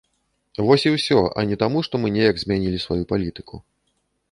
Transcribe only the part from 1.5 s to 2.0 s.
не таму,